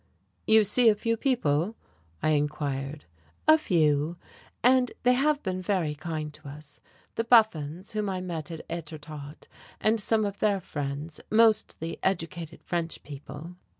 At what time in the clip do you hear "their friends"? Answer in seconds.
10.39-11.21